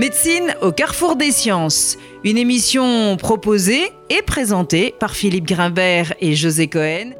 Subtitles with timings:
[0.00, 6.68] Médecine au carrefour des sciences, une émission proposée et présentée par Philippe Grimbert et José
[6.68, 7.10] Cohen.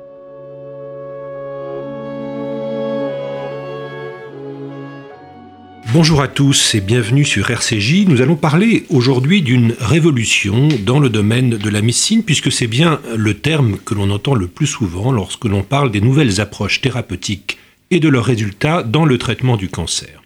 [5.93, 8.07] Bonjour à tous et bienvenue sur RCJ.
[8.07, 12.99] Nous allons parler aujourd'hui d'une révolution dans le domaine de la médecine puisque c'est bien
[13.15, 17.59] le terme que l'on entend le plus souvent lorsque l'on parle des nouvelles approches thérapeutiques
[17.91, 20.20] et de leurs résultats dans le traitement du cancer.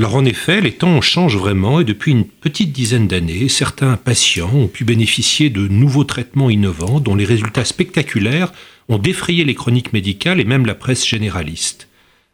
[0.00, 4.50] Alors en effet, les temps changent vraiment et depuis une petite dizaine d'années, certains patients
[4.54, 8.50] ont pu bénéficier de nouveaux traitements innovants dont les résultats spectaculaires
[8.88, 11.86] ont défrayé les chroniques médicales et même la presse généraliste.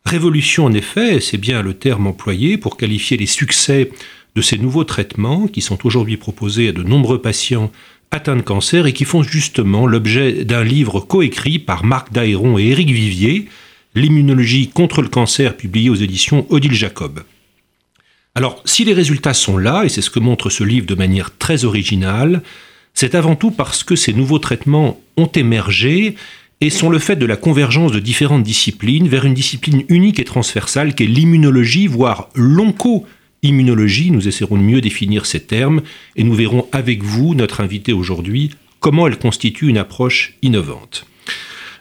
[0.05, 3.91] Révolution en effet, c'est bien le terme employé pour qualifier les succès
[4.37, 7.73] de ces nouveaux traitements qui sont aujourd'hui proposés à de nombreux patients
[8.13, 12.67] atteints de cancer et qui font justement l'objet d'un livre coécrit par Marc Daéron et
[12.69, 13.49] Éric Vivier,
[13.97, 17.25] L'immunologie contre le cancer publié aux éditions Odile Jacob.
[18.37, 21.35] Alors, si les résultats sont là, et c'est ce que montre ce livre de manière
[21.39, 22.43] très originale,
[22.93, 26.17] c'est avant tout parce que ces nouveaux traitements ont émergé
[26.61, 30.25] et sont le fait de la convergence de différentes disciplines vers une discipline unique et
[30.25, 34.11] transversale qu'est l'immunologie, voire l'onco-immunologie.
[34.11, 35.81] Nous essaierons de mieux définir ces termes
[36.15, 41.07] et nous verrons avec vous, notre invité aujourd'hui, comment elle constitue une approche innovante.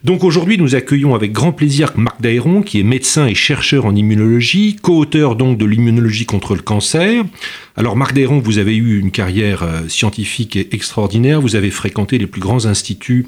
[0.06, 3.95] Donc aujourd'hui, nous accueillons avec grand plaisir Marc Daéron, qui est médecin et chercheur en
[3.95, 7.25] immunologie, co-auteur donc de l'immunologie contre le cancer.
[7.75, 12.28] Alors Marc Daéron, vous avez eu une carrière euh, scientifique extraordinaire, vous avez fréquenté les
[12.28, 13.26] plus grands instituts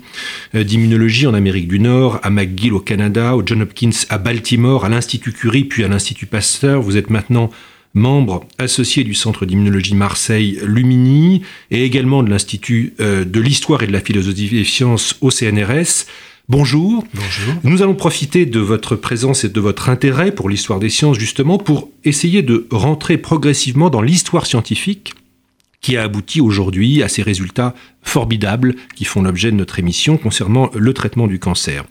[0.54, 4.86] euh, d'immunologie en Amérique du Nord, à McGill au Canada, au John Hopkins à Baltimore,
[4.86, 6.84] à l'Institut Curie, puis à l'Institut Pasteur.
[6.84, 7.50] Vous êtes maintenant
[7.96, 13.88] membre associé du Centre d'immunologie Marseille Lumini et également de l'Institut euh, de l'histoire et
[13.88, 16.06] de la philosophie des sciences au CNRS.
[16.50, 17.04] Bonjour.
[17.14, 17.56] Bonjour.
[17.66, 21.58] Nous allons profiter de votre présence et de votre intérêt pour l'histoire des sciences justement
[21.58, 25.14] pour essayer de rentrer progressivement dans l'histoire scientifique
[25.82, 30.72] qui a abouti aujourd'hui à ces résultats formidables qui font l'objet de notre émission concernant
[30.74, 31.84] le traitement du cancer.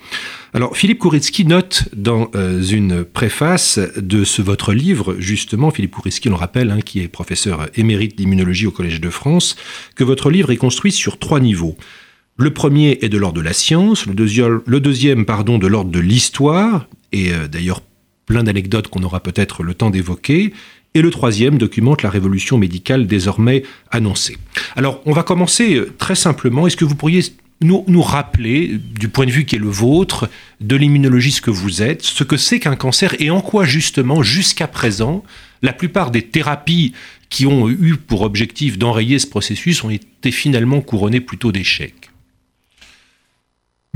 [0.55, 6.29] Alors Philippe Kouritsky note dans euh, une préface de ce votre livre, justement, Philippe Kouritsky,
[6.29, 9.55] on le rappelle, hein, qui est professeur émérite d'immunologie au Collège de France,
[9.97, 11.77] que votre livre est construit sur trois niveaux.
[12.39, 16.87] Le premier est de l'ordre de la science, le deuxième, pardon, de l'ordre de l'histoire,
[17.11, 17.81] et euh, d'ailleurs
[18.27, 20.53] plein d'anecdotes qu'on aura peut-être le temps d'évoquer,
[20.93, 24.37] et le troisième documente la révolution médicale désormais annoncée.
[24.77, 26.67] Alors, on va commencer euh, très simplement.
[26.67, 27.23] Est-ce que vous pourriez
[27.63, 30.29] nous, nous, rappeler, du point de vue qui est le vôtre,
[30.61, 34.23] de l'immunologie ce que vous êtes, ce que c'est qu'un cancer et en quoi justement,
[34.23, 35.25] jusqu'à présent,
[35.63, 36.93] la plupart des thérapies
[37.31, 42.11] qui ont eu pour objectif d'enrayer ce processus ont été finalement couronnées plutôt d'échecs?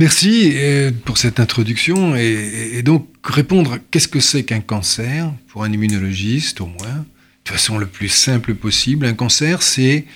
[0.01, 5.71] Merci euh, pour cette introduction et, donc répondre qu'est-ce que c'est qu'un cancer pour un
[5.71, 7.05] immunologiste au moins,
[7.45, 9.05] de façon le plus simple possible?
[9.05, 10.07] Un cancer, c'est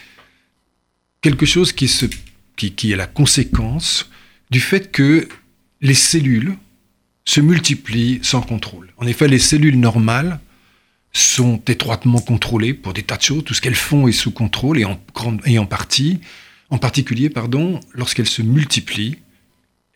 [1.20, 2.06] quelque chose qui, se,
[2.56, 4.08] qui, est la conséquence
[4.50, 5.28] du fait que
[5.82, 6.56] les cellules
[7.26, 8.90] se multiplient sans contrôle.
[8.96, 10.40] En effet, les cellules normales
[11.12, 13.44] sont étroitement contrôlées pour des tas de choses.
[13.44, 14.98] Tout ce qu'elles font est sous contrôle et en,
[15.44, 16.20] et en partie,
[16.70, 19.18] en particulier, pardon, lorsqu'elles se multiplient,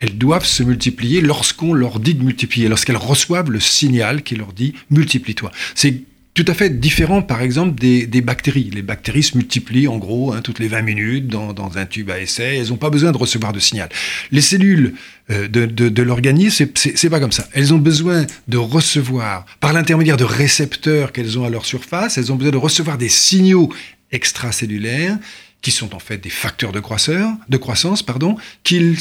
[0.00, 4.52] elles doivent se multiplier lorsqu'on leur dit de multiplier, lorsqu'elles reçoivent le signal qui leur
[4.52, 5.50] dit multiplie-toi.
[5.74, 6.02] C'est
[6.34, 8.70] tout à fait différent, par exemple, des, bactéries.
[8.72, 12.20] Les bactéries se multiplient en gros hein, toutes les 20 minutes dans, un tube à
[12.20, 12.58] essai.
[12.58, 13.88] Elles n'ont pas besoin de recevoir de signal.
[14.30, 14.94] Les cellules
[15.32, 17.48] euh, de, de, de l'organisme, c'est pas comme ça.
[17.54, 22.30] Elles ont besoin de recevoir, par l'intermédiaire de récepteurs qu'elles ont à leur surface, elles
[22.30, 23.72] ont besoin de recevoir des signaux
[24.12, 25.18] extracellulaires
[25.62, 28.96] qui sont en fait des facteurs de, croisseur, de croissance, pardon, qu'ils,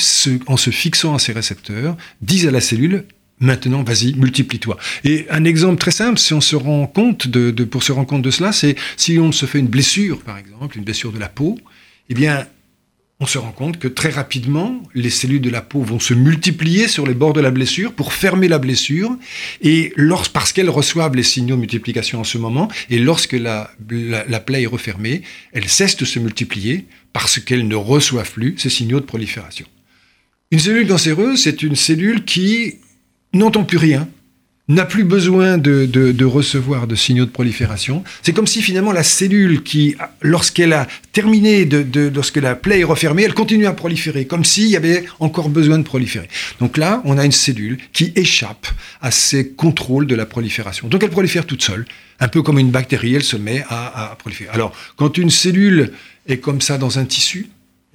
[0.47, 3.05] en se fixant à ces récepteurs, disent à la cellule
[3.39, 4.77] Maintenant, vas-y, multiplie-toi.
[5.03, 8.07] Et un exemple très simple, si on se rend compte de, de, pour se rendre
[8.07, 11.19] compte de cela, c'est si on se fait une blessure, par exemple, une blessure de
[11.19, 11.59] la peau,
[12.09, 12.47] eh bien,
[13.19, 16.87] on se rend compte que très rapidement, les cellules de la peau vont se multiplier
[16.87, 19.17] sur les bords de la blessure pour fermer la blessure,
[19.61, 19.91] et
[20.33, 24.63] parce qu'elles reçoivent les signaux de multiplication en ce moment, et lorsque la, la plaie
[24.63, 29.05] est refermée, elles cessent de se multiplier parce qu'elles ne reçoivent plus ces signaux de
[29.05, 29.65] prolifération.
[30.51, 32.75] Une cellule cancéreuse, c'est une cellule qui
[33.33, 34.07] n'entend plus rien,
[34.69, 38.03] n'a plus besoin de, recevoir de signaux de prolifération.
[38.21, 42.83] C'est comme si finalement la cellule qui, lorsqu'elle a terminé, de, lorsque la plaie est
[42.85, 46.27] refermée, elle continue à proliférer, comme s'il y avait encore besoin de proliférer.
[46.59, 48.67] Donc là, on a une cellule qui échappe
[49.01, 50.87] à ces contrôles de la prolifération.
[50.87, 51.85] Donc elle prolifère toute seule,
[52.19, 54.49] un peu comme une bactérie, elle se met à, à proliférer.
[54.51, 55.91] Alors, quand une cellule
[56.27, 57.47] est comme ça dans un tissu,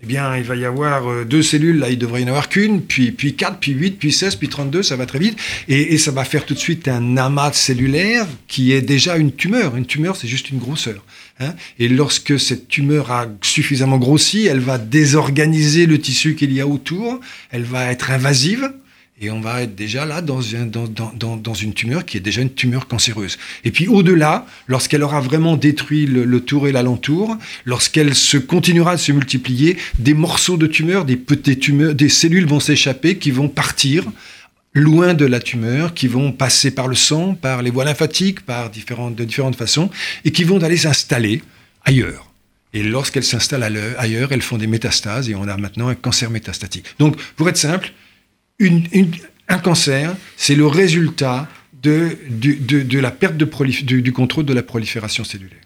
[0.03, 2.49] eh bien, il va y avoir euh, deux cellules, là, il devrait y en avoir
[2.49, 5.39] qu'une, puis, puis 4, puis 8, puis 16, puis 32, ça va très vite.
[5.69, 9.77] Et, ça va faire tout de suite un amas cellulaire qui est déjà une tumeur.
[9.77, 11.05] Une tumeur, c'est juste une grosseur.
[11.39, 16.61] Hein et lorsque cette tumeur a suffisamment grossi, elle va désorganiser le tissu qu'il y
[16.61, 17.21] a autour,
[17.51, 18.73] elle va être invasive,
[19.21, 22.41] et on va être déjà là dans, dans, dans, dans, une tumeur qui est déjà
[22.41, 23.39] une tumeur cancéreuse.
[23.63, 29.01] Et puis au-delà, lorsqu'elle aura vraiment détruit le, tour et l'alentour, lorsqu'elle se continuera de
[29.01, 33.49] se multiplier, des morceaux de tumeur, des petites tumeurs, des cellules vont s'échapper qui vont
[33.49, 34.05] partir
[34.75, 38.71] loin de la tumeur, qui vont passer par le sang, par les voies lymphatiques, par
[38.71, 39.91] différentes, de différentes façons,
[40.25, 41.43] et qui vont aller s'installer
[41.85, 42.33] ailleurs.
[42.73, 46.87] Et lorsqu'elles s'installent ailleurs, elles font des métastases et on a maintenant un cancer métastatique.
[46.99, 47.93] Donc, pour être simple,
[49.49, 51.49] un cancer, c'est le résultat
[51.83, 55.59] de, la perte du, contrôle de la prolifération cellulaire.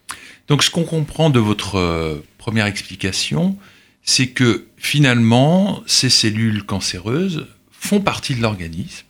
[0.49, 3.59] Donc ce qu'on comprend de votre euh, première explication,
[4.03, 9.05] c'est que finalement, ces cellules cancéreuses font partie de l'organisme.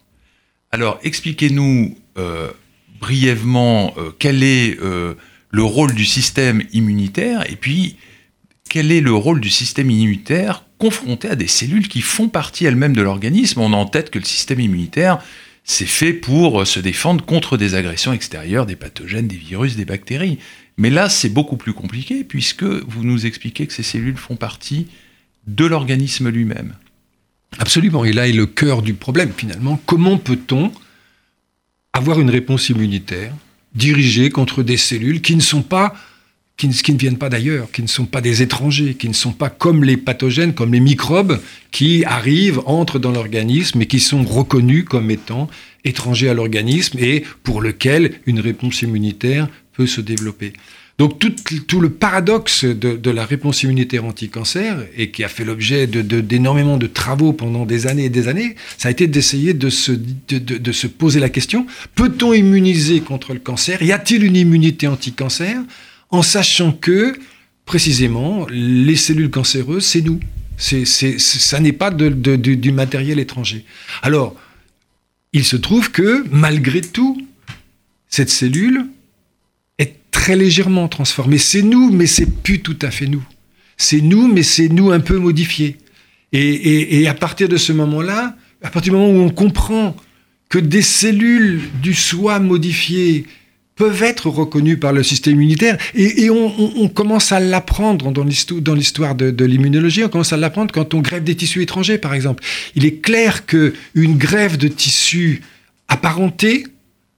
[0.72, 2.50] Alors expliquez-nous euh,
[3.00, 4.78] brièvement euh, quel est
[5.50, 7.96] le rôle du système immunitaire et puis
[8.68, 12.94] quel est le rôle du système immunitaire confronté à des cellules qui font partie elles-mêmes
[12.94, 13.60] de l'organisme.
[13.60, 15.18] On a en tête que le système immunitaire,
[15.64, 20.38] c'est fait pour se défendre contre des agressions extérieures, des pathogènes, des virus, des bactéries.
[20.76, 24.86] Mais là, c'est beaucoup plus compliqué puisque vous nous expliquez que ces cellules font partie
[25.46, 26.74] de l'organisme lui-même.
[27.58, 28.04] Absolument.
[28.04, 29.80] Et là est le cœur du problème finalement.
[29.86, 30.72] Comment peut-on
[31.92, 33.32] avoir une réponse immunitaire
[33.74, 35.94] dirigée contre des cellules qui ne sont pas
[36.56, 39.50] qui ne, viennent pas d'ailleurs, qui ne sont pas des étrangers, qui ne sont pas
[39.50, 41.38] comme les pathogènes, comme les microbes
[41.70, 45.48] qui arrivent, entrent dans l'organisme et qui sont reconnus comme étant
[45.84, 50.54] étrangers à l'organisme et pour lequel une réponse immunitaire peut se développer.
[50.98, 56.78] Donc tout, le paradoxe de, la réponse immunitaire anti-cancer, et qui a fait l'objet d'énormément
[56.78, 60.72] de, travaux pendant des années et des années, ça a été d'essayer de se, de
[60.72, 63.82] se poser la question, peut-on immuniser contre le cancer?
[63.82, 65.60] Y a-t-il une immunité anti-cancer?
[66.10, 67.18] En sachant que,
[67.64, 70.20] précisément, les cellules cancéreuses, c'est nous.
[70.58, 73.64] Ça n'est pas du matériel étranger.
[74.02, 74.34] Alors,
[75.32, 77.20] il se trouve que, malgré tout,
[78.08, 78.86] cette cellule
[79.78, 81.38] est très légèrement transformée.
[81.38, 83.24] C'est nous, mais c'est plus tout à fait nous.
[83.76, 85.76] C'est nous, mais c'est nous un peu modifiés.
[86.32, 89.94] Et, et à partir de ce moment-là, à partir du moment où on comprend
[90.48, 93.26] que des cellules du soi modifiées
[93.76, 95.78] peuvent être reconnus par le système immunitaire.
[95.94, 101.00] Et, on, commence à l'apprendre dans l'histoire de, l'immunologie, on commence à l'apprendre quand on
[101.00, 102.42] grève des tissus étrangers, par exemple.
[102.74, 105.42] Il est clair qu'une grève de tissus
[105.88, 106.66] apparentés,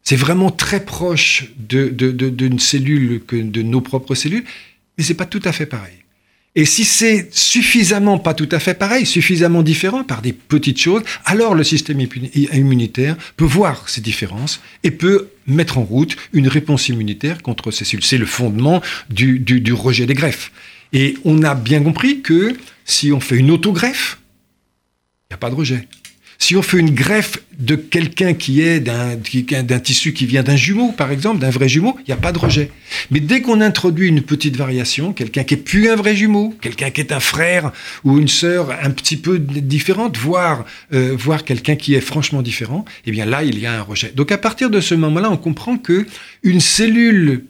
[0.03, 4.45] c'est vraiment très proche d'une cellule que de nos propres cellules,
[4.97, 5.95] mais c'est pas tout à fait pareil.
[6.55, 11.03] Et si c'est suffisamment, pas tout à fait pareil, suffisamment différent par des petites choses,
[11.25, 12.01] alors le système
[12.35, 17.85] immunitaire peut voir ces différences et peut mettre en route une réponse immunitaire contre ces
[17.85, 18.05] cellules.
[18.05, 20.51] C'est le fondement du, du, rejet des greffes.
[20.93, 24.19] Et on a bien compris que si on fait une autogreffe,
[25.31, 25.87] il n'y a pas de rejet.
[26.41, 30.93] Si on fait une greffe de quelqu'un qui est d'un tissu qui vient d'un jumeau,
[30.93, 32.71] par exemple, d'un vrai jumeau, il n'y a pas de rejet.
[33.11, 36.91] Mais dès qu'on introduit une petite variation, quelqu'un qui est plus un vrai jumeau, quelqu'un
[36.91, 37.73] qui est un frère
[38.05, 40.65] ou une sœur un petit peu différente, voire,
[40.95, 44.13] euh, voire quelqu'un qui est franchement différent, eh bien là, il y a un rejet.
[44.15, 46.07] Donc à partir de ce moment-là, on comprend que
[46.45, 47.47] une cellule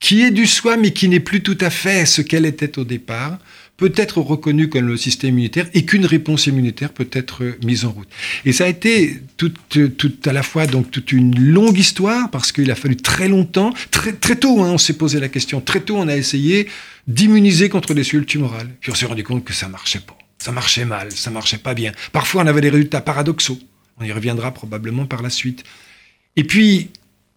[0.00, 2.84] qui est du soi, mais qui n'est plus tout à fait ce qu'elle était au
[2.84, 3.38] départ,
[3.76, 7.90] peut être reconnu comme le système immunitaire et qu'une réponse immunitaire peut être mise en
[7.90, 8.08] route.
[8.44, 12.52] Et ça a été tout, tout à la fois donc toute une longue histoire parce
[12.52, 15.80] qu'il a fallu très longtemps, très, très tôt, hein, on s'est posé la question, très
[15.80, 16.68] tôt on a essayé
[17.08, 18.68] d'immuniser contre des cellules tumorales.
[18.80, 21.74] Puis on s'est rendu compte que ça marchait pas, ça marchait mal, ça marchait pas
[21.74, 21.92] bien.
[22.12, 23.58] Parfois on avait des résultats paradoxaux.
[23.98, 25.64] On y reviendra probablement par la suite.
[26.36, 26.90] Et puis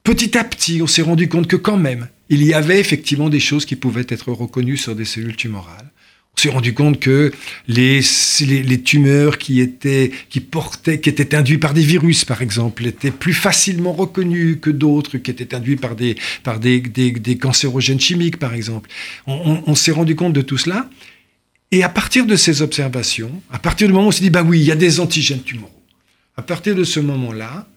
[0.04, 3.40] petit à petit, on s'est rendu compte que quand même, il y avait effectivement des
[3.40, 5.92] choses qui pouvaient être reconnues sur des cellules tumorales
[6.38, 7.32] on s'est rendu compte que
[7.68, 8.02] les,
[8.42, 13.12] les, tumeurs qui étaient, qui portaient, qui étaient induites par des virus, par exemple, étaient
[13.12, 18.38] plus facilement reconnues que d'autres qui étaient induites par des, par des, des, cancérogènes chimiques,
[18.38, 18.90] par exemple.
[19.28, 20.90] On, s'est rendu compte de tout cela.
[21.72, 24.44] Et à partir de ces observations, à partir du moment où on s'est dit, bah
[24.44, 25.72] oui, il y a des antigènes tumoraux.
[26.38, 27.68] À partir de ce moment-là,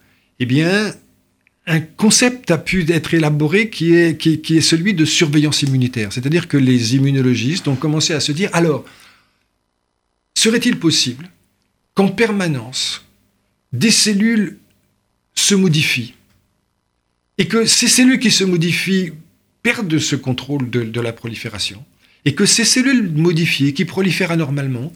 [0.41, 0.93] eh bien,
[1.69, 6.13] un concept a pu être élaboré qui est, celui de surveillance immunitaire.
[6.13, 8.87] C'est-à-dire que les immunologistes ont commencé à se dire, alors,
[10.35, 11.31] serait-il possible
[11.95, 13.05] qu'en permanence,
[13.75, 14.57] des cellules
[15.35, 16.15] se modifient
[17.37, 19.13] et que ces cellules qui se modifient
[19.63, 21.85] perdent ce contrôle de, la prolifération
[22.25, 24.91] et que ces cellules modifiées qui prolifèrent anormalement,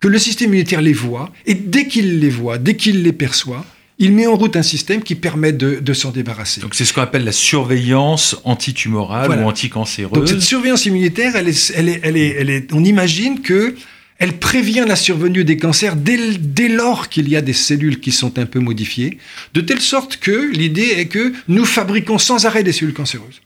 [0.00, 3.66] que le système immunitaire les voit, et dès qu'il les voit, dès qu'il les perçoit,
[3.98, 6.60] il met en route un système qui permet de, s'en débarrasser.
[6.60, 10.12] Donc c'est ce qu'on appelle la surveillance antitumorale ou anticancéreuse.
[10.12, 13.74] Donc cette surveillance immunitaire, elle est, elle est, elle est, elle est, on imagine que
[14.18, 18.10] elle prévient la survenue des cancers dès, dès lors qu'il y a des cellules qui
[18.10, 19.18] sont un peu modifiées,
[19.54, 23.40] de telle sorte que l'idée est que nous fabriquons sans arrêt des cellules cancéreuses.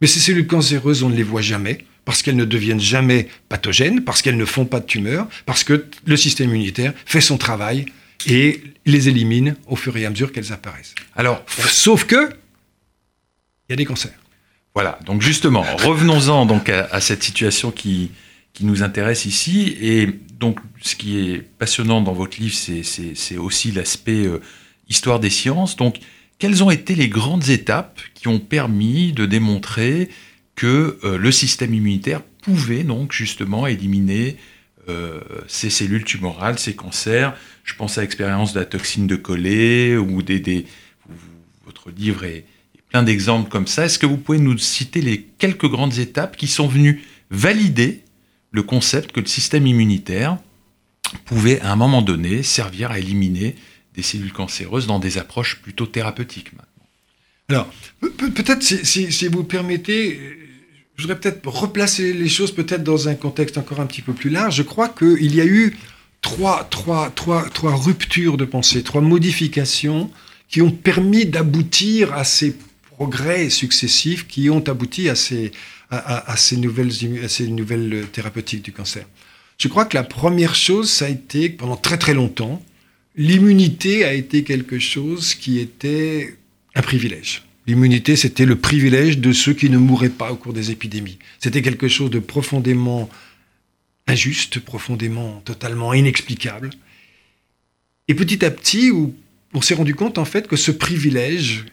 [0.00, 4.02] Mais ces cellules cancéreuses, on ne les voit jamais, parce qu'elles ne deviennent jamais pathogènes,
[4.02, 7.84] parce qu'elles ne font pas de tumeurs, parce que le système immunitaire fait son travail
[8.26, 10.94] et les élimine au fur et à mesure qu'elles apparaissent.
[11.16, 12.30] Alors, sauf que
[13.68, 14.18] il y a des cancers.
[14.74, 14.98] Voilà.
[15.06, 18.10] Donc justement, revenons-en donc à, cette situation qui
[18.52, 19.76] qui nous intéresse ici.
[19.80, 20.06] Et
[20.38, 24.40] donc, ce qui est passionnant dans votre livre, c'est aussi l'aspect euh,
[24.88, 25.76] histoire des sciences.
[25.76, 26.00] Donc,
[26.38, 30.08] quelles ont été les grandes étapes qui ont permis de démontrer
[30.56, 34.36] que euh, le système immunitaire pouvait donc justement éliminer
[34.88, 37.34] euh, ces cellules tumorales, ces cancers.
[37.64, 40.66] Je pense à l'expérience de la toxine de Collet ou des,
[41.64, 42.44] votre livre est,
[42.90, 43.84] plein d'exemples comme ça.
[43.84, 48.02] Est-ce que vous pouvez nous citer les quelques grandes étapes qui sont venues valider
[48.50, 50.38] le concept que le système immunitaire
[51.24, 53.54] pouvait à un moment donné servir à éliminer
[53.94, 56.66] des cellules cancéreuses dans des approches plutôt thérapeutiques maintenant?
[57.48, 60.39] Alors, peut-être si, vous permettez,
[61.00, 64.28] je voudrais peut-être replacer les choses peut-être dans un contexte encore un petit peu plus
[64.28, 64.56] large.
[64.56, 65.74] Je crois qu'il y a eu
[66.20, 70.10] trois, trois, trois, trois ruptures de pensée, trois modifications
[70.48, 72.54] qui ont permis d'aboutir à ces
[72.90, 75.52] progrès successifs qui ont abouti à ces,
[75.90, 76.92] à, ces nouvelles,
[77.24, 79.06] à ces nouvelles thérapeutiques du cancer.
[79.56, 82.62] Je crois que la première chose, ça a été, pendant très très longtemps,
[83.16, 86.36] l'immunité a été quelque chose qui était
[86.74, 87.42] un privilège.
[87.66, 91.18] L'immunité, c'était le privilège de ceux qui ne mouraient pas au cours des épidémies.
[91.38, 93.08] C'était quelque chose de profondément
[94.06, 96.70] injuste, profondément, totalement inexplicable.
[98.08, 98.90] Et petit à petit,
[99.54, 101.66] on s'est rendu compte en fait que ce privilège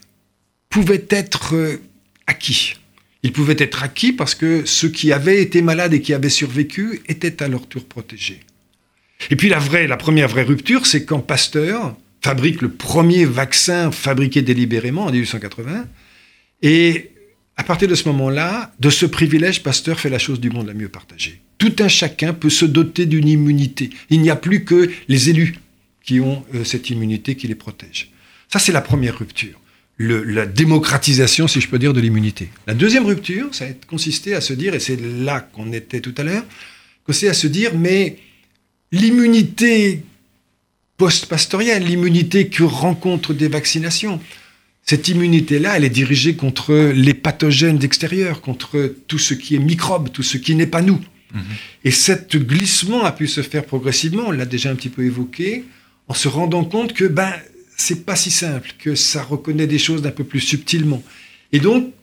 [0.70, 1.82] pouvait être euh,
[2.28, 2.76] acquis.
[3.24, 7.02] Il pouvait être acquis parce que ceux qui avaient été malades et qui avaient survécu
[7.08, 8.42] étaient à leur tour protégés.
[9.32, 13.92] Et puis la vraie, la première vraie rupture, c'est quand Pasteur, fabrique le premier vaccin
[13.92, 15.86] fabriqué délibérément en 1880.
[16.62, 17.12] Et
[17.56, 20.74] à partir de ce moment-là, de ce privilège, Pasteur fait la chose du monde la
[20.74, 21.42] mieux partagée.
[21.58, 23.90] Tout un chacun peut se doter d'une immunité.
[24.10, 25.56] Il n'y a plus que les élus
[26.04, 28.12] qui ont euh, cette immunité qui les protège.
[28.50, 29.60] Ça, c'est la première rupture.
[30.00, 32.50] la démocratisation, si je peux dire, de l'immunité.
[32.68, 36.14] La deuxième rupture, ça a consisté à se dire, et c'est là qu'on était tout
[36.18, 36.46] à l'heure,
[37.14, 38.18] c'est à se dire, mais
[38.92, 40.04] l'immunité
[40.98, 44.20] post-pastorielle, l'immunité que rencontrent des vaccinations.
[44.84, 50.10] Cette immunité-là, elle est dirigée contre les pathogènes d'extérieur, contre tout ce qui est microbe,
[50.12, 51.00] tout ce qui n'est pas nous.
[51.34, 51.42] Mhm.
[51.84, 55.66] Et cet glissement a pu se faire progressivement, on l'a déjà un petit peu évoqué,
[56.08, 57.34] en se rendant compte que ben
[57.76, 61.04] c'est pas si simple, que ça reconnaît des choses d'un peu plus subtilement.
[61.52, 61.94] Et donc,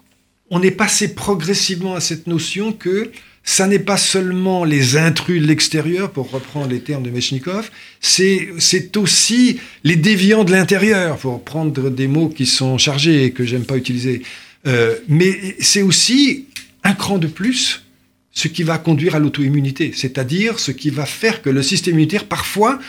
[0.51, 3.11] on est passé progressivement à cette notion que
[3.45, 7.71] ça n'est pas seulement les intrus de l'extérieur, pour reprendre les termes de Mechnikov,
[8.01, 8.49] c'est
[8.97, 13.67] aussi les déviants de l'intérieur, pour prendre des mots qui sont chargés et que j'aime
[13.67, 14.23] pas utiliser.
[14.67, 16.47] Euh, mais c'est aussi
[16.85, 17.85] un cran de plus
[18.33, 22.25] ce qui va conduire à l'auto-immunité, c'est-à-dire ce qui va faire que le système immunitaire,
[22.25, 22.81] parfois,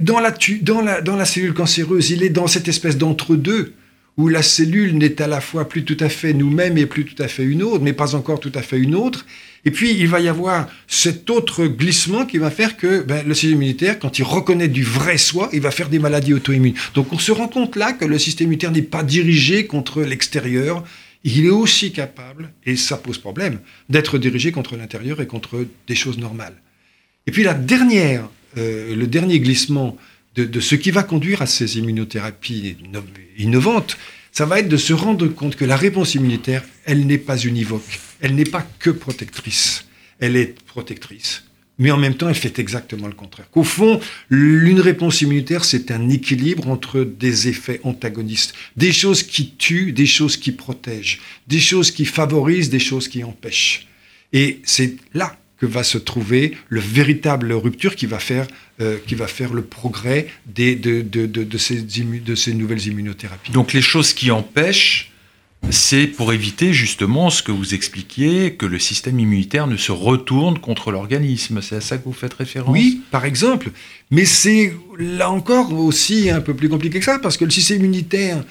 [0.00, 3.74] dans la, dans la, dans la cellule cancéreuse, il est dans cette espèce d'entre-deux
[4.16, 7.20] où la cellule n'est à la fois plus tout à fait nous-mêmes et plus tout
[7.22, 9.26] à fait une autre, mais pas encore tout à fait une autre.
[9.66, 13.34] Et puis, il va y avoir cet autre glissement qui va faire que ben, le
[13.34, 16.74] système immunitaire, quand il reconnaît du vrai soi, il va faire des maladies auto-immunes.
[16.94, 20.84] Donc, on se rend compte là que le système immunitaire n'est pas dirigé contre l'extérieur.
[21.24, 25.94] Il est aussi capable, et ça pose problème, d'être dirigé contre l'intérieur et contre des
[25.94, 26.56] choses normales.
[27.26, 28.28] Et puis, la dernière,
[28.58, 29.96] euh, le dernier glissement
[30.34, 32.76] de, ce qui va conduire à ces immunothérapies
[33.38, 33.96] innovantes,
[34.32, 38.00] ça va être de se rendre compte que la réponse immunitaire, elle n'est pas univoque,
[38.24, 39.84] elle n'est pas que protectrice,
[40.18, 41.44] elle est protectrice.
[41.78, 43.50] Mais en même temps, elle fait exactement le contraire.
[43.50, 44.00] Qu'au fond,
[44.30, 50.06] une réponse immunitaire, c'est un équilibre entre des effets antagonistes, des choses qui tuent, des
[50.06, 53.88] choses qui protègent, des choses qui favorisent, des choses qui empêchent.
[54.32, 58.46] Et c'est là que va se trouver le véritable rupture qui va faire,
[58.80, 61.04] euh, qui va faire le progrès de
[61.58, 63.52] ces nouvelles immunothérapies.
[63.52, 65.12] Donc les choses qui empêchent,
[65.70, 70.58] c'est pour éviter justement ce que vous expliquiez, que le système immunitaire ne se retourne
[70.58, 71.60] contre l'organisme.
[71.62, 72.72] C'est à ça que vous faites référence?
[72.72, 73.70] Oui, par exemple.
[74.10, 77.78] Mais c'est là encore aussi un peu plus compliqué que ça, parce que le système
[77.80, 78.44] immunitaire,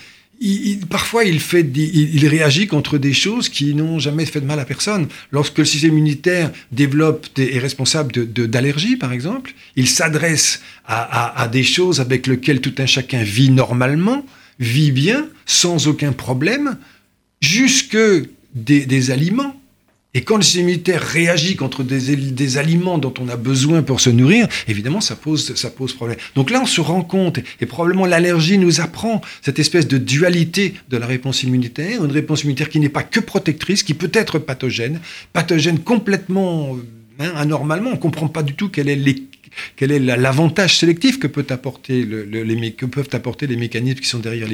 [0.90, 5.08] parfois, il, réagit contre des choses qui n'ont jamais fait de mal à personne.
[5.32, 11.64] Lorsque le système immunitaire développe et est responsable d'allergies, par exemple, il s'adresse à, des
[11.64, 14.26] choses avec lesquelles tout un chacun vit normalement,
[14.60, 16.78] vit bien, sans aucun problème,
[17.44, 17.98] jusque
[18.56, 19.56] des aliments
[20.16, 24.00] et quand le système immunitaire réagit contre des, des, aliments dont on a besoin pour
[24.00, 26.20] se nourrir, évidemment, ça pose, ça pose problème.
[26.36, 30.76] Donc là, on se rend compte, et probablement l'allergie nous apprend cette espèce de dualité
[30.90, 34.38] de la réponse immunitaire, une réponse immunitaire qui n'est pas que protectrice, qui peut être
[34.38, 35.00] pathogène,
[35.34, 36.78] pathogène complètement
[37.18, 37.90] hein, anormalement.
[37.90, 38.96] On ne comprend pas du tout quel est
[39.76, 44.08] quel est l'avantage sélectif que, peut apporter le, les, que peuvent apporter les mécanismes qui
[44.08, 44.48] sont derrière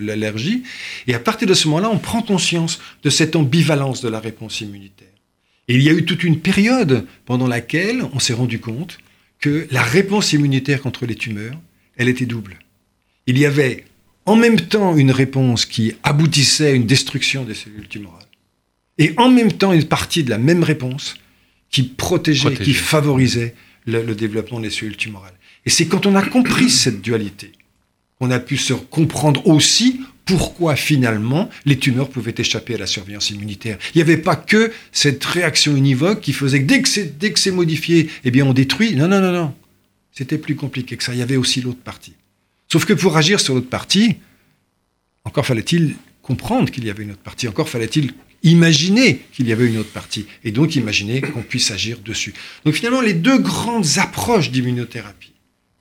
[0.00, 0.62] l'allergie?
[1.06, 4.60] Et à partir de ce moment-là, on prend conscience de cette ambivalence de la réponse
[4.60, 5.08] immunitaire.
[5.68, 8.98] Et il y a eu toute une période pendant laquelle on s'est rendu compte
[9.40, 11.58] que la réponse immunitaire contre les tumeurs,
[11.96, 12.58] elle était double.
[13.26, 13.84] Il y avait
[14.24, 18.26] en même temps une réponse qui aboutissait à une destruction des cellules tumorales,
[18.98, 21.16] et en même temps une partie de la même réponse
[21.70, 23.54] qui protégeait, qui favorisait
[23.86, 25.34] le, développement des cellules tumorales.
[25.64, 27.52] Et c'est quand on a compris cette dualité
[28.18, 33.30] qu'on a pu se comprendre aussi pourquoi finalement les tumeurs pouvaient échapper à la surveillance
[33.30, 33.78] immunitaire.
[33.94, 37.32] Il n'y avait pas que cette réaction univoque qui faisait que dès que c'est, dès
[37.32, 38.96] que c'est modifié, eh bien on détruit.
[38.96, 39.54] Non, non, non, non.
[40.12, 41.12] C'était plus compliqué que ça.
[41.12, 42.14] Il y avait aussi l'autre partie.
[42.72, 44.16] Sauf que pour agir sur l'autre partie,
[45.24, 47.46] encore fallait-il comprendre qu'il y avait une autre partie.
[47.46, 48.12] Encore fallait-il
[48.46, 52.32] imaginer qu'il y avait une autre partie, et donc imaginer qu'on puisse agir dessus.
[52.64, 55.32] Donc finalement, les deux grandes approches d'immunothérapie,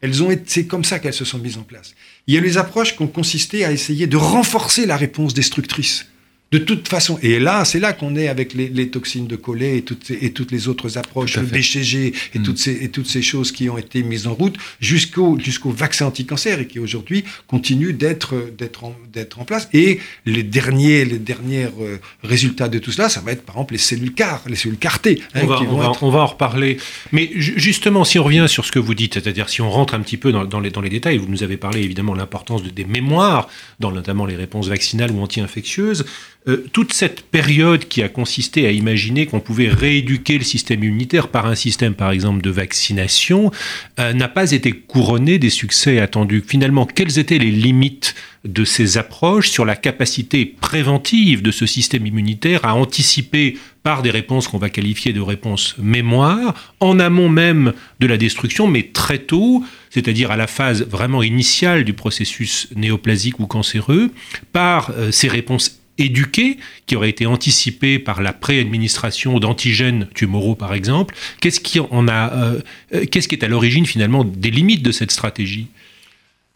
[0.02, 1.94] elles ont été, c'est comme ça qu'elles se sont mises en place.
[2.28, 6.08] Il y a les approches qui ont consisté à essayer de renforcer la réponse destructrice
[6.56, 9.82] de toute façon, et là, c'est là qu'on est avec les, toxines de collet et
[9.82, 12.44] toutes, et toutes les autres approches, le BCG et, mm.
[12.44, 16.06] toutes ces, et toutes ces choses qui ont été mises en route jusqu'au jusqu'au vaccin
[16.06, 18.36] anti-cancer et qui aujourd'hui continuent d'être
[18.84, 19.68] en, place.
[19.74, 23.74] Et les derniers les derniers euh, résultats de tout cela, ça va être par exemple
[23.74, 25.22] les cellules CAR, les cellules CAR-T.
[25.34, 26.78] Hein, on, va, on, va, en reparler.
[27.12, 30.00] Mais justement, si on revient sur ce que vous dites, c'est-à-dire si on rentre un
[30.00, 32.64] petit peu dans, dans, les, dans les détails, vous nous avez parlé évidemment de l'importance
[32.64, 36.06] de, des mémoires, dans notamment les réponses vaccinales ou anti-infectieuses.
[36.48, 41.30] Euh, toute cette période qui a consisté à imaginer qu'on pouvait rééduquer le système immunitaire
[41.30, 43.52] par un système, par exemple, de vaccination,
[44.00, 46.44] euh, n'a pas été couronnée des succès attendus.
[46.48, 52.06] Finalement, quelles étaient les limites de ces approches sur la capacité préventive de ce système
[52.06, 57.74] immunitaire à anticiper par des réponses qu'on va qualifier de réponses mémoire, en amont même
[58.00, 63.40] de la destruction, mais très tôt, c'est-à-dire à la phase vraiment initiale du processus néoplasique
[63.40, 64.12] ou cancéreux,
[64.54, 70.74] par euh, ces réponses éduqué, qui aurait été anticipé par la pré-administration d'antigènes tumoraux, par
[70.74, 71.16] exemple.
[71.42, 72.62] Qu'est-ce qui, en a, euh,
[72.94, 75.68] euh, qu'est-ce qui est à l'origine, finalement, des limites de cette stratégie?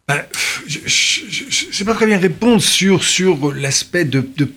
[0.08, 0.24] Ben,
[0.68, 4.52] Je ne sais pas très bien répondre sur, sur l'aspect de, de,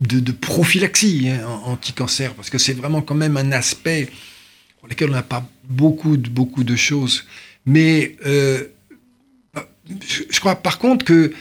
[0.00, 4.08] de, prophylaxie hein, anti-cancer, parce que c'est vraiment quand même un aspect
[4.78, 7.24] pour lequel on n'a pas beaucoup de, beaucoup de choses.
[7.64, 8.64] Mais euh,
[10.08, 11.32] je crois par contre que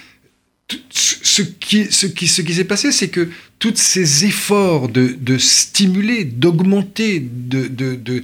[0.89, 3.29] ce qui, ce qui, ce qui s'est passé, c'est que
[3.60, 7.25] tous ces efforts de, stimuler, d'augmenter,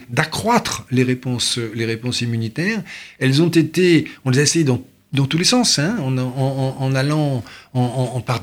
[0.10, 2.81] d'accroître de, les, réponses, les réponses immunitaires,
[3.19, 4.83] elles ont été, on les a essayé dans,
[5.13, 8.41] dans tous les sens, hein, en, en, en, allant en, par,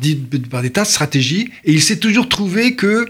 [0.50, 3.06] par, des tas de stratégies, et il s'est toujours trouvé que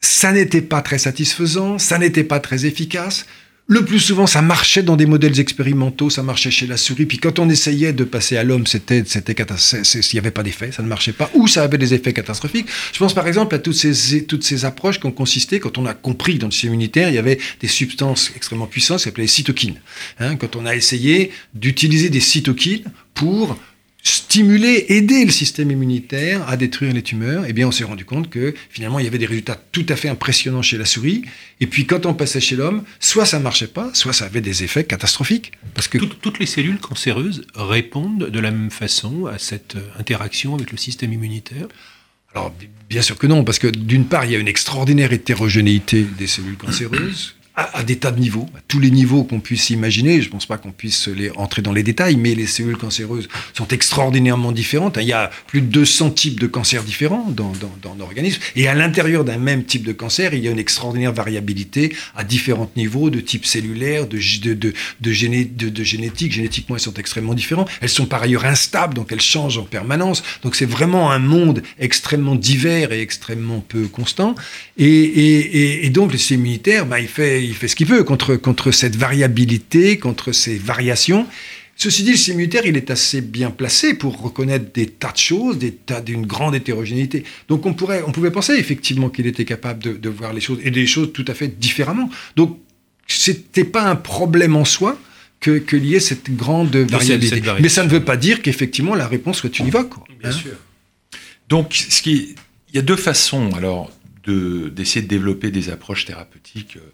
[0.00, 3.26] ça n'était pas très satisfaisant, ça n'était pas très efficace.
[3.70, 7.04] Le plus souvent, ça marchait dans des modèles expérimentaux, ça marchait chez la souris.
[7.04, 10.72] Puis quand on essayait de passer à l'homme, c'était, c'était il n'y avait pas d'effet,
[10.72, 12.66] ça ne marchait pas, ou ça avait des effets catastrophiques.
[12.94, 15.84] Je pense par exemple à toutes ces, toutes ces approches qui ont consisté, quand on
[15.84, 19.24] a compris dans le système immunitaire, il y avait des substances extrêmement puissantes, qui s'appelaient
[19.24, 19.78] les cytokines.
[20.18, 23.58] Hein, quand on a essayé d'utiliser des cytokines pour
[24.08, 28.30] stimuler, aider le système immunitaire à détruire les tumeurs, eh bien, on s'est rendu compte
[28.30, 31.22] que finalement, il y avait des résultats tout à fait impressionnants chez la souris.
[31.60, 34.64] Et puis, quand on passait chez l'homme, soit ça marchait pas, soit ça avait des
[34.64, 35.52] effets catastrophiques.
[35.74, 40.54] Parce que toutes les cellules cancéreuses répondent de la même façon à cette euh, interaction
[40.54, 41.68] avec le système immunitaire?
[42.34, 42.54] Alors,
[42.88, 46.26] bien sûr que non, parce que d'une part, il y a une extraordinaire hétérogénéité des
[46.26, 50.20] cellules cancéreuses à, des tas de niveaux, à tous les niveaux qu'on puisse imaginer.
[50.22, 53.28] Je ne pense pas qu'on puisse les entrer dans les détails, mais les cellules cancéreuses
[53.52, 54.96] sont extraordinairement différentes.
[55.00, 58.40] Il y a plus de 200 types de cancers différents dans, dans, l'organisme.
[58.54, 62.22] Et à l'intérieur d'un même type de cancer, il y a une extraordinaire variabilité à
[62.22, 66.32] différents niveaux de type cellulaire, de, de, de, de, génétique.
[66.32, 67.68] Génétiquement, elles sont extrêmement différentes.
[67.80, 70.22] Elles sont par ailleurs instables, donc elles changent en permanence.
[70.42, 74.36] Donc c'est vraiment un monde extrêmement divers et extrêmement peu constant.
[74.76, 78.04] Et, et, et, donc le système immunitaire, bah, il fait il fait ce qu'il peut
[78.04, 81.26] contre, contre cette variabilité, contre ces variations.
[81.76, 85.18] Ceci dit, le système immunitaire, il est assez bien placé pour reconnaître des tas de
[85.18, 87.22] choses, des tas d'une grande hétérogénéité.
[87.48, 90.58] Donc on pourrait, on pouvait penser effectivement qu'il était capable de, de, voir les choses
[90.64, 92.10] et des choses tout à fait différemment.
[92.34, 92.58] Donc
[93.06, 94.98] c'était pas un problème en soi
[95.40, 97.36] que qu'il y ait cette grande variabilité.
[97.44, 99.94] Cette Mais ça ne veut pas dire qu'effectivement la réponse soit univoque.
[100.20, 100.56] Bien hein sûr.
[101.48, 102.34] Donc ce qui,
[102.70, 103.92] il y a deux façons alors
[104.24, 106.92] de d'essayer de développer des approches thérapeutiques euh,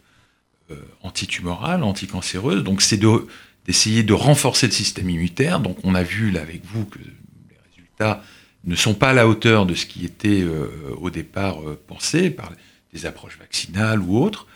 [1.02, 2.64] antitumorales, anticancéreuses.
[2.64, 3.26] Donc c'est de
[3.66, 5.60] d'essayer de renforcer le système immunitaire.
[5.60, 8.22] Donc on a vu là avec vous que les résultats
[8.64, 12.30] ne sont pas à la hauteur de ce qui était euh, au départ euh, pensé
[12.30, 12.52] par
[12.92, 14.46] des approches vaccinales ou autres,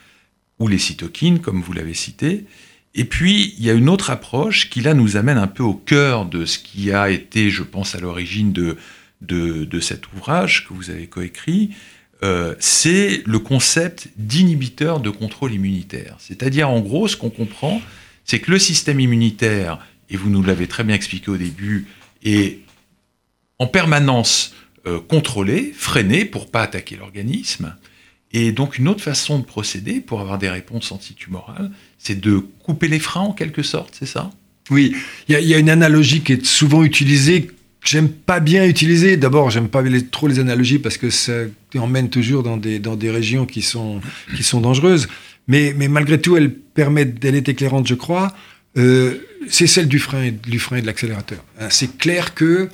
[0.59, 2.47] ou les cytokines, comme vous l'avez cité.
[2.95, 5.75] Et puis, il y a une autre approche qui, là, nous amène un peu au
[5.75, 8.77] cœur de ce qui a été, je pense, à l'origine de,
[9.21, 11.71] de, cet ouvrage que vous avez coécrit,
[12.23, 16.17] euh, c'est le concept d'inhibiteur de contrôle immunitaire.
[16.19, 17.81] C'est-à-dire, en gros, ce qu'on comprend,
[18.25, 19.79] c'est que le système immunitaire,
[20.11, 21.87] et vous nous l'avez très bien expliqué au début,
[22.25, 22.59] est
[23.59, 24.55] en permanence
[24.87, 27.75] euh, contrôlé, freiné pour pas attaquer l'organisme.
[28.33, 32.89] Et donc une autre façon de procéder pour avoir des réponses antitumorales, c'est de couper
[32.89, 34.31] les freins en quelque sorte, c'est ça?
[34.71, 34.95] Oui,
[35.29, 37.51] il y, a une analogie qui est souvent utilisée,
[37.83, 39.17] j'aime pas bien utiliser.
[39.17, 41.33] D'abord, j'aime pas trop les analogies parce que ça
[41.77, 44.01] emmène toujours dans des, dans des régions qui sont,
[44.37, 45.09] qui sont dangereuses
[45.49, 48.35] mais, malgré tout, elle permet, elle est éclairante, je crois.
[48.77, 51.43] Euh, c'est celle du frein, du frein et de l'accélérateur.
[51.59, 52.69] Hein, c'est clair que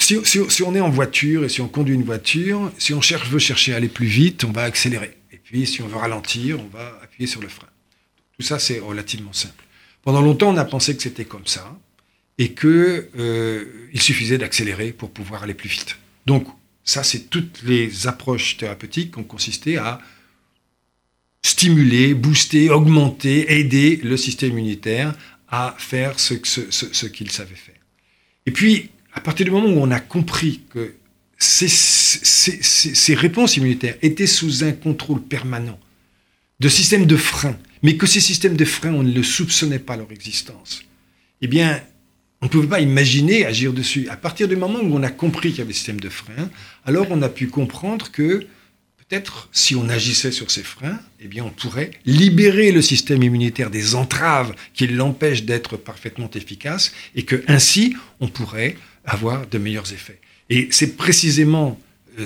[0.00, 3.38] si, on est en voiture et si on conduit une voiture, si on cherche, veut
[3.38, 5.18] chercher à aller plus vite, on va accélérer.
[5.30, 7.68] Et puis, si on veut ralentir, on va appuyer sur le frein.
[8.38, 9.62] Tout ça, c'est relativement simple.
[10.02, 11.78] Pendant longtemps, on a pensé que c'était comme ça
[12.42, 15.96] et qu'il euh, suffisait d'accélérer pour pouvoir aller plus vite.
[16.26, 16.48] Donc,
[16.82, 20.00] ça, c'est toutes les approches thérapeutiques qui ont consisté à
[21.40, 25.14] stimuler, booster, augmenter, aider le système immunitaire
[25.46, 27.80] à faire ce, qu'il savait faire.
[28.46, 30.94] Et puis, à partir du moment où on a compris que
[31.38, 35.78] ces, ces, réponses immunitaires étaient sous un contrôle permanent
[36.58, 39.96] de systèmes de frein, mais que ces systèmes de frein, on ne le soupçonnait pas
[39.96, 40.82] leur existence,
[41.40, 41.80] eh bien,
[42.42, 44.08] on ne pouvait pas imaginer agir dessus.
[44.08, 46.50] À partir du moment où on a compris qu'il y avait des systèmes de frein,
[46.84, 48.46] alors on a pu comprendre que
[48.98, 53.70] peut-être si on agissait sur ces freins, eh bien on pourrait libérer le système immunitaire
[53.70, 59.92] des entraves qui l'empêchent d'être parfaitement efficace et que ainsi on pourrait avoir de meilleurs
[59.92, 60.20] effets.
[60.50, 61.78] Et c'est précisément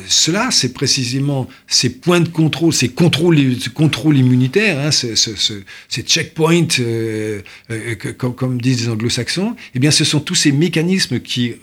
[0.08, 7.94] cela, c'est précisément ces points de contrôle, ces contrôles, immunitaires, hein, ces, checkpoints, euh, euh,
[7.94, 11.54] comme, disent les anglo-saxons, eh bien, ce sont tous ces mécanismes qui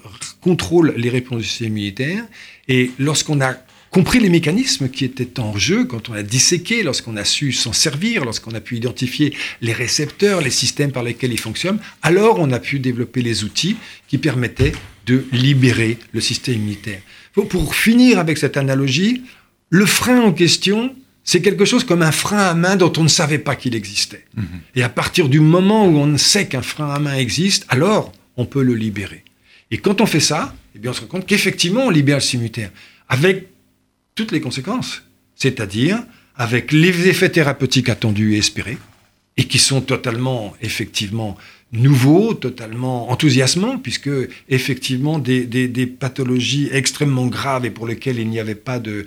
[0.42, 2.26] contrôlent les réponses du système immunitaire.
[2.68, 3.56] Et lorsqu'on a
[3.90, 7.74] compris les mécanismes qui étaient en jeu quand on a disséqué, lorsqu'on a su s'en
[7.74, 12.52] servir, lorsqu'on a pu identifier les récepteurs, les systèmes par lesquels ils fonctionnent, alors on
[12.52, 13.76] a pu développer les outils
[14.08, 14.72] qui permettaient
[15.06, 17.02] de libérer le système immunitaire.
[17.34, 19.24] Pour finir avec cette analogie,
[19.70, 23.08] le frein en question, c'est quelque chose comme un frein à main dont on ne
[23.08, 24.26] savait pas qu'il existait.
[24.36, 24.46] Mhm.
[24.76, 28.46] Et à partir du moment où on sait qu'un frein à main existe, alors on
[28.46, 29.24] peut le libérer.
[29.72, 32.22] Et quand on fait ça, eh bien on se rend compte qu'effectivement on libère le
[32.22, 32.72] simultaire.
[33.10, 33.48] Avec
[34.16, 35.04] toutes les conséquences,
[35.36, 36.04] c'est-à-dire
[36.36, 38.78] avec les effets thérapeutiques attendus et espérés,
[39.38, 41.38] et qui sont totalement, effectivement,
[41.74, 44.10] nouveaux, totalement enthousiasmants, puisque,
[44.48, 49.06] effectivement, des, pathologies extrêmement graves et pour lesquelles il n'y avait pas de,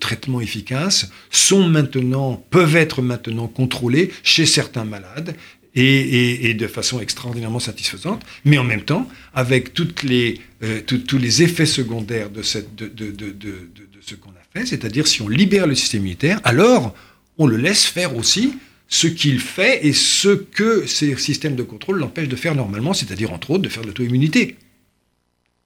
[0.00, 5.34] traitement efficace sont maintenant, peuvent être maintenant contrôlés chez certains malades
[5.76, 11.42] et, de façon extraordinairement satisfaisante, mais en même temps, avec toutes les, euh, tous les
[11.42, 16.40] effets secondaires de, de ce qu'on a fait, c'est-à-dire si on libère le système immunitaire,
[16.44, 16.94] alors
[17.38, 18.54] on le laisse faire aussi
[18.88, 23.32] ce qu'il fait et ce que ces systèmes de contrôle l'empêchent de faire normalement, c'est-à-dire
[23.32, 24.56] entre autres de faire de l'auto-immunité.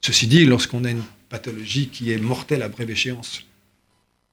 [0.01, 3.45] Ceci dit, lorsqu'on a une pathologie qui est mortelle à brève échéance,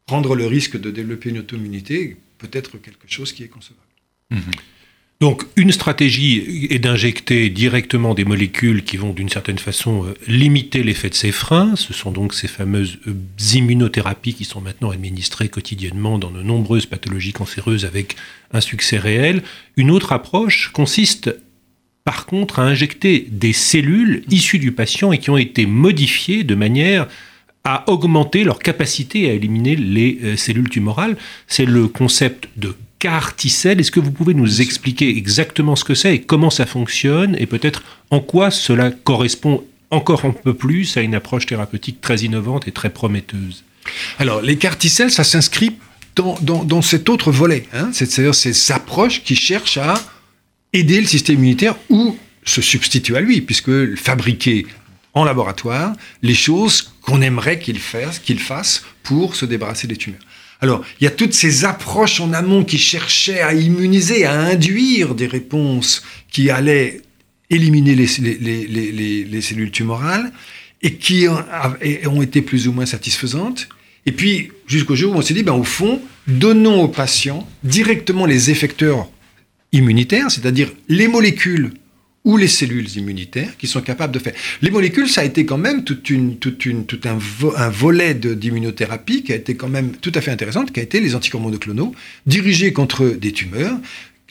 [0.05, 3.81] prendre le risque de développer une auto-immunité peut être quelque chose qui est concevable.
[4.29, 4.39] Mmh.
[5.21, 10.83] Donc une stratégie est d'injecter directement des molécules qui vont d'une certaine façon euh, limiter
[10.83, 11.75] l'effet de ces freins.
[11.77, 13.13] Ce sont donc ces fameuses euh,
[13.53, 18.17] immunothérapies qui sont maintenant administrées quotidiennement dans de nombreuses pathologies cancéreuses avec
[18.51, 19.41] un succès réel.
[19.77, 21.33] Une autre approche consiste
[22.03, 26.55] par contre à injecter des cellules issues du patient et qui ont été modifiées de
[26.55, 27.07] manière
[27.63, 31.15] à augmenter leur capacité à éliminer les euh, cellules tumorales.
[31.47, 32.75] C'est le concept de
[33.05, 37.35] CAR Est-ce que vous pouvez nous expliquer exactement ce que c'est et comment ça fonctionne
[37.37, 42.17] et peut-être en quoi cela correspond encore un peu plus à une approche thérapeutique très
[42.21, 43.63] innovante et très prometteuse?
[44.17, 45.77] Alors, les CAR ça s'inscrit
[46.15, 49.93] dans, dans, cet autre volet, hein, c'est-à-dire ces approches qui cherchent à
[50.73, 54.65] aider le système immunitaire ou se substituer à lui, puisque fabriquer
[55.13, 60.21] en laboratoire les choses qu'on aimerait qu'il fasse, qu'il fasse pour se débarrasser des tumeurs.
[60.61, 65.15] Alors, il y a toutes ces approches en amont qui cherchaient à immuniser, à induire
[65.15, 67.01] des réponses qui allaient
[67.49, 70.31] éliminer les, les, cellules tumorales
[70.81, 71.27] et qui
[72.07, 73.67] ont été plus ou moins satisfaisantes.
[74.05, 78.25] Et puis, jusqu'au jour où on s'est dit, ben, au fond, donnons aux patients directement
[78.25, 79.09] les effecteurs
[79.71, 81.73] immunitaires, c'est-à-dire les molécules
[82.25, 84.33] ou les cellules immunitaires qui sont capables de faire.
[84.61, 87.17] Les molécules, ça a été quand même toute une, toute une, tout un,
[87.69, 91.15] volet d'immunothérapie qui a été quand même tout à fait intéressante, qui a été les
[91.15, 91.93] anticorps monoclonaux,
[92.25, 93.77] dirigés contre des tumeurs,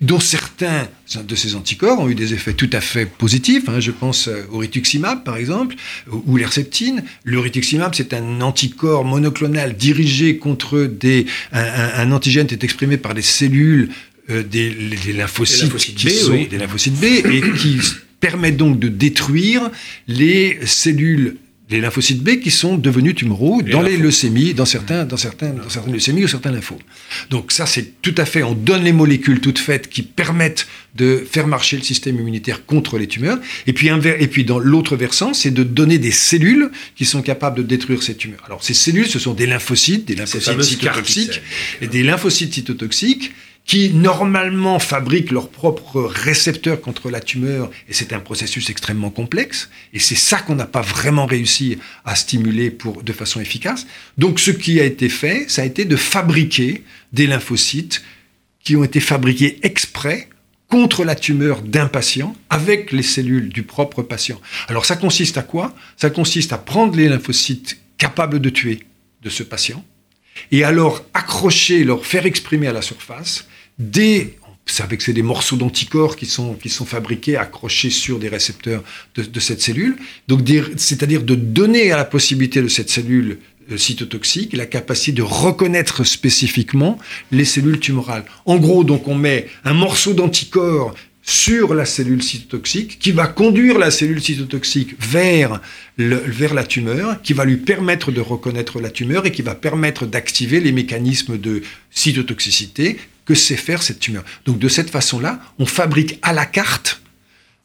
[0.00, 3.68] dont certains de ces anticorps ont eu des effets tout à fait positifs.
[3.68, 3.78] Hein.
[3.78, 5.76] Je pense euh, au rituximab, par exemple,
[6.10, 7.04] ou l'herceptine.
[7.22, 11.26] Le rituximab, c'est un anticorps monoclonal dirigé contre des...
[11.52, 13.90] Un, un, antigène est exprimé par des cellules
[14.30, 14.70] euh, des,
[15.12, 17.78] lymphocytes, B, des lymphocytes B et qui
[18.20, 19.70] permet donc de détruire
[20.08, 21.36] les cellules
[21.70, 25.68] les lymphocytes B qui sont devenus tumoraux dans les leucémies, dans certains, dans certains, dans
[25.68, 26.78] certaines leucémies ou certains lymphomes.
[27.30, 31.26] Donc ça, c'est tout à fait, on donne les molécules toutes faites qui permettent de
[31.28, 33.38] faire marcher le système immunitaire contre les tumeurs.
[33.66, 37.56] Et puis, et puis dans l'autre versant, c'est de donner des cellules qui sont capables
[37.56, 38.42] de détruire ces tumeurs.
[38.46, 41.40] Alors ces cellules, ce sont des lymphocytes, des lymphocytes cytotoxiques,
[41.80, 43.32] et des lymphocytes cytotoxiques
[43.64, 49.70] qui normalement fabriquent leurs propres récepteurs contre la tumeur, et c'est un processus extrêmement complexe,
[49.94, 53.86] et c'est ça qu'on n'a pas vraiment réussi à stimuler pour, de façon efficace.
[54.18, 58.04] Donc ce qui a été fait, ça a été de fabriquer des lymphocytes
[58.62, 60.28] qui ont été fabriqués exprès
[60.68, 64.40] contre la tumeur d'un patient avec les cellules du propre patient.
[64.68, 65.74] Alors ça consiste à quoi?
[65.96, 68.80] Ça consiste à prendre les lymphocytes capables de tuer
[69.22, 69.82] de ce patient,
[70.50, 73.46] et alors accrocher, leur faire exprimer à la surface
[73.78, 74.36] des
[74.74, 78.82] savez que c'est des morceaux d'anticorps qui sont, qui sont fabriqués, accrochés sur des récepteurs
[79.16, 79.96] de, cette cellule.
[80.28, 80.40] Donc,
[80.76, 83.38] c'est-à-dire de donner à la possibilité de cette cellule
[83.70, 86.98] euh, cytotoxique la capacité de reconnaître spécifiquement
[87.30, 88.24] les cellules tumorales.
[88.46, 90.94] En gros, donc, on met un morceau d'anticorps
[91.26, 95.60] sur la cellule cytotoxique qui va conduire la cellule cytotoxique vers,
[95.96, 99.54] le, vers la tumeur, qui va lui permettre de reconnaître la tumeur et qui va
[99.54, 104.24] permettre d'activer les mécanismes de cytotoxicité que sait faire cette tumeur.
[104.44, 107.02] Donc de cette façon-là, on fabrique à la carte,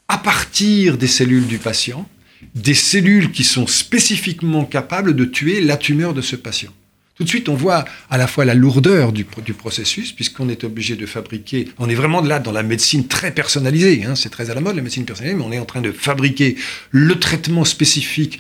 [0.08, 2.08] à partir des cellules du patient,
[2.56, 6.72] des cellules qui sont spécifiquement capables de tuer la tumeur de ce patient.
[7.20, 10.96] Tout de suite, on voit à la fois la lourdeur du, processus, puisqu'on est obligé
[10.96, 11.68] de fabriquer.
[11.78, 14.06] On est vraiment là dans la médecine très personnalisée.
[14.06, 15.92] Hein, c'est très à la mode la médecine personnalisée, mais on est en train de
[15.92, 16.56] fabriquer
[16.92, 18.40] le traitement spécifique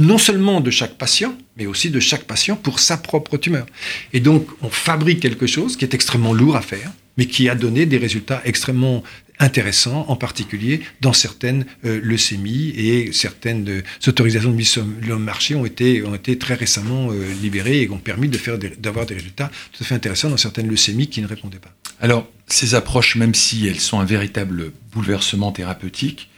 [0.00, 3.66] non seulement de chaque patient, mais aussi de chaque patient pour sa propre tumeur.
[4.12, 7.54] Et donc, on fabrique quelque chose qui est extrêmement lourd à faire, mais qui a
[7.54, 9.04] donné des résultats extrêmement
[9.38, 15.18] intéressants, en particulier dans certaines euh, leucémies et certaines euh, autorisations de mise sur le
[15.18, 19.06] marché ont été, ont été très récemment euh, libérées et ont permis de faire d'avoir
[19.06, 21.74] des résultats tout à fait intéressants dans certaines leucémies qui ne répondaient pas.
[22.00, 26.29] Alors, ces approches, même si elles sont un véritable bouleversement thérapeutique,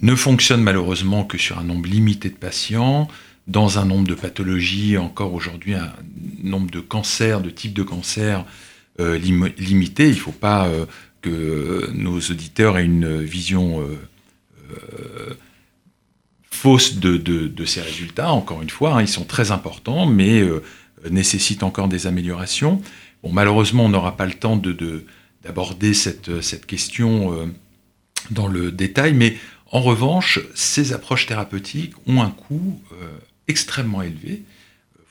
[0.00, 3.08] ne fonctionne malheureusement que sur un nombre limité de patients,
[3.46, 5.92] dans un nombre de pathologies, encore aujourd'hui un
[6.42, 8.44] nombre de cancers, de types de cancers
[9.00, 10.04] euh, limité.
[10.08, 10.86] Il ne faut pas euh,
[11.22, 15.36] que nos auditeurs aient une vision euh,
[16.50, 18.32] fausse de, ces résultats.
[18.32, 20.42] Encore une fois, hein, ils sont très importants, mais
[21.10, 22.80] nécessitent encore des améliorations.
[23.22, 24.60] Malheureusement, on n'aura pas le temps
[25.44, 27.50] d'aborder cette, question
[28.30, 29.36] dans le détail, mais
[29.70, 34.42] en revanche, ces approches thérapeutiques ont un coût euh, extrêmement élevé.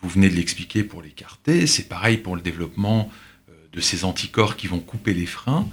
[0.02, 3.12] Vous venez de l'expliquer pour l'écarter, c'est pareil pour le développement
[3.50, 5.68] euh, de ces anticorps qui vont couper les freins.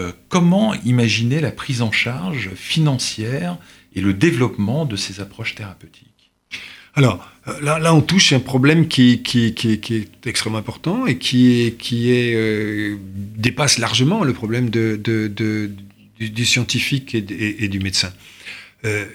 [0.00, 3.56] Euh, comment imaginer la prise en charge financière
[3.94, 6.08] et le développement de ces approches thérapeutiques?
[6.96, 7.28] Alors,
[7.60, 11.74] là, on touche un problème qui, est extrêmement important et qui,
[13.36, 15.72] dépasse largement le problème de,
[16.18, 18.12] du, scientifique et, du médecin.
[18.84, 19.06] Euh,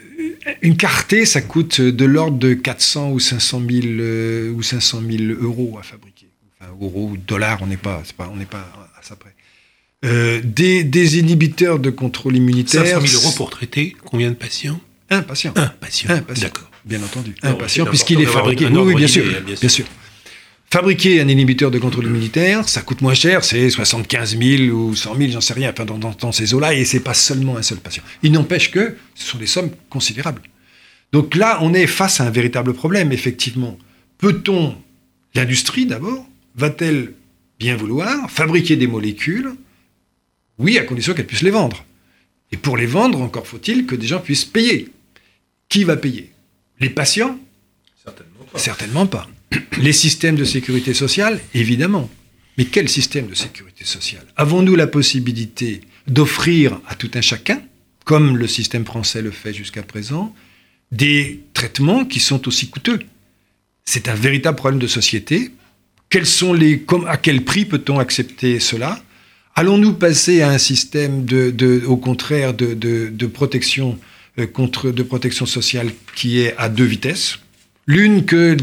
[0.62, 5.40] une cartée, ça coûte de l'ordre de 400 ou 500 000, euh, ou 500 000
[5.40, 6.26] euros à fabriquer.
[6.60, 9.34] Enfin, euros ou dollars, on n'est pas, pas, on n'est pas à ça près.
[10.04, 12.86] Euh, des, des, inhibiteurs de contrôle immunitaire.
[12.86, 14.80] 500 000 euros pour traiter combien de patients?
[15.10, 15.52] Un patient.
[15.56, 16.10] Un patient.
[16.10, 16.48] Un patient.
[16.48, 16.70] D'accord.
[16.84, 17.34] Bien entendu.
[17.42, 18.66] Un patient, puisqu'il est fabriqué.
[18.66, 19.24] Oui, bien sûr.
[19.42, 19.84] Bien sûr.
[20.72, 25.16] Fabriquer un inhibiteur de contrôle immunitaire, ça coûte moins cher, c'est 75 000 ou 100
[25.16, 28.04] 000, j'en sais rien, enfin, dans, ces eaux-là, et c'est pas seulement un seul patient.
[28.22, 30.42] Il n'empêche que ce sont des sommes considérables.
[31.10, 33.76] Donc là, on est face à un véritable problème, effectivement.
[34.18, 34.76] Peut-on,
[35.34, 37.14] l'industrie d'abord, va-t-elle
[37.58, 39.52] bien vouloir fabriquer des molécules?
[40.58, 41.84] Oui, à condition qu'elle puisse les vendre.
[42.52, 44.88] Et pour les vendre, encore faut-il que des gens puissent payer.
[45.68, 46.30] Qui va payer?
[46.78, 47.40] Les patients?
[48.04, 48.58] Certainement pas.
[48.60, 49.28] Certainement pas.
[49.80, 52.10] Les systèmes de sécurité sociale Évidemment.
[52.58, 54.26] Mais quel système de sécurité sociale?
[54.36, 57.62] Avons-nous la possibilité d'offrir à tout un chacun,
[58.04, 60.34] comme le système français le fait jusqu'à présent,
[60.92, 62.98] des traitements qui sont aussi coûteux?
[63.84, 65.50] C'est un véritable problème de société.
[66.10, 69.02] Quels sont les, à quel prix peut-on accepter cela?
[69.54, 72.52] Allons-nous passer à un système de, au contraire
[73.26, 73.98] protection
[74.38, 77.38] euh, contre de protection sociale qui est à deux vitesses?
[77.90, 78.54] L'une que,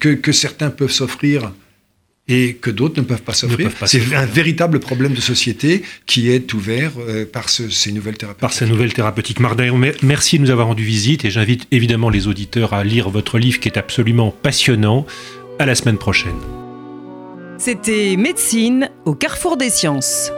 [0.00, 1.52] que, que certains peuvent s'offrir
[2.26, 3.70] et que d'autres ne peuvent pas s'offrir.
[3.86, 8.40] C'est un véritable problème de société qui est ouvert euh, par ces nouvelles thérapeutiques.
[8.40, 9.38] Par ces nouvelles thérapeutiques.
[10.02, 13.60] Merci de nous avoir rendu visite et j'invite évidemment les auditeurs à lire votre livre
[13.60, 15.06] qui est absolument passionnant.
[15.58, 16.40] À la semaine prochaine.
[17.58, 20.32] C'était Médecine au carrefour des sciences.